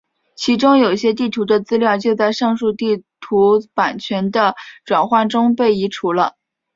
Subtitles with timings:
[0.33, 6.37] 其中有些地图的资料就在上述地图版权的转换中被移除了。